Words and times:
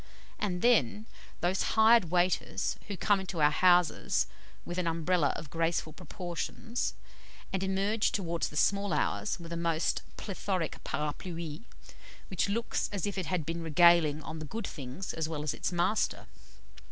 And 0.39 0.63
then, 0.63 1.05
those 1.41 1.61
hired 1.77 2.05
waiters 2.05 2.75
who 2.87 2.97
come 2.97 3.19
into 3.19 3.39
our 3.39 3.51
houses 3.51 4.25
with 4.65 4.79
an 4.79 4.87
Umbrella 4.87 5.31
of 5.35 5.51
graceful 5.51 5.93
proportions, 5.93 6.95
and 7.53 7.61
emerge 7.61 8.11
towards 8.11 8.49
the 8.49 8.57
small 8.57 8.93
hours 8.93 9.39
with 9.39 9.53
a 9.53 9.57
most 9.57 10.01
plethoric 10.17 10.83
parapluie, 10.83 11.65
which 12.29 12.49
looks 12.49 12.89
as 12.91 13.05
if 13.05 13.15
it 13.15 13.27
had 13.27 13.45
been 13.45 13.61
regaling 13.61 14.23
on 14.23 14.39
the 14.39 14.45
good 14.45 14.65
things 14.65 15.13
as 15.13 15.29
well 15.29 15.43
as 15.43 15.53
its 15.53 15.71
master! 15.71 16.25